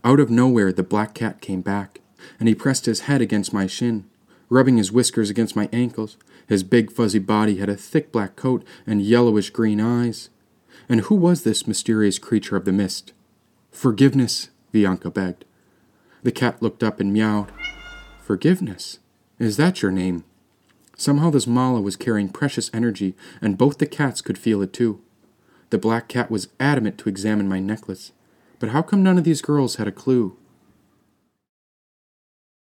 Out 0.03 0.19
of 0.19 0.31
nowhere, 0.31 0.73
the 0.73 0.81
black 0.81 1.13
cat 1.13 1.41
came 1.41 1.61
back, 1.61 2.01
and 2.39 2.49
he 2.49 2.55
pressed 2.55 2.87
his 2.87 3.01
head 3.01 3.21
against 3.21 3.53
my 3.53 3.67
shin. 3.67 4.05
rubbing 4.49 4.77
his 4.77 4.91
whiskers 4.91 5.29
against 5.29 5.55
my 5.55 5.69
ankles. 5.71 6.17
His 6.47 6.63
big 6.63 6.91
fuzzy 6.91 7.19
body 7.19 7.57
had 7.57 7.69
a 7.69 7.75
thick 7.75 8.11
black 8.11 8.35
coat 8.35 8.65
and 8.87 8.99
yellowish 8.99 9.51
green 9.51 9.79
eyes. 9.79 10.29
And 10.89 11.01
who 11.01 11.13
was 11.13 11.43
this 11.43 11.67
mysterious 11.67 12.17
creature 12.17 12.55
of 12.55 12.65
the 12.65 12.71
mist? 12.71 13.13
Forgiveness, 13.69 14.49
Bianca 14.71 15.11
begged. 15.11 15.45
The 16.23 16.31
cat 16.31 16.63
looked 16.63 16.81
up 16.81 16.99
and 16.99 17.13
meowed. 17.13 17.51
Forgiveness? 18.23 18.97
Is 19.37 19.55
that 19.57 19.83
your 19.83 19.91
name? 19.91 20.23
Somehow 20.99 21.29
this 21.29 21.47
mala 21.47 21.79
was 21.79 21.95
carrying 21.95 22.27
precious 22.27 22.69
energy, 22.73 23.15
and 23.41 23.57
both 23.57 23.77
the 23.77 23.85
cats 23.85 24.19
could 24.19 24.37
feel 24.37 24.61
it 24.61 24.73
too. 24.73 24.99
The 25.69 25.77
black 25.77 26.09
cat 26.09 26.29
was 26.29 26.49
adamant 26.59 26.97
to 26.97 27.07
examine 27.07 27.47
my 27.47 27.61
necklace. 27.61 28.11
But 28.59 28.71
how 28.71 28.81
come 28.81 29.01
none 29.01 29.17
of 29.17 29.23
these 29.23 29.41
girls 29.41 29.77
had 29.77 29.87
a 29.87 29.93
clue? 29.93 30.35